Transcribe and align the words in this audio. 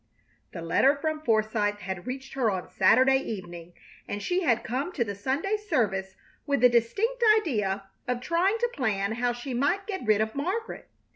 The 0.51 0.63
letter 0.63 0.95
from 0.95 1.21
Forsythe 1.21 1.77
had 1.77 2.07
reached 2.07 2.33
her 2.33 2.49
on 2.49 2.67
Saturday 2.71 3.19
evening, 3.19 3.73
and 4.07 4.19
she 4.19 4.41
had 4.41 4.63
come 4.63 4.91
to 4.93 5.03
the 5.03 5.13
Sunday 5.13 5.57
service 5.57 6.15
with 6.47 6.61
the 6.61 6.69
distinct 6.69 7.23
idea 7.37 7.83
of 8.07 8.19
trying 8.19 8.57
to 8.57 8.71
plan 8.73 9.11
how 9.11 9.31
she 9.31 9.53
might 9.53 9.85
get 9.85 10.03
rid 10.07 10.19
of 10.19 10.33
Margaret. 10.33 10.87